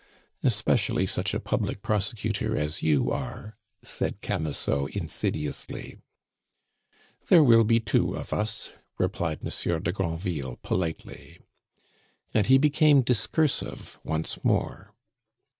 [0.41, 5.97] "Especially such a public prosecutor as you are," said Camusot insidiously.
[7.27, 11.37] "There will be two of us," replied Monsieur de Granville politely.
[12.33, 14.95] And he became discursive once more.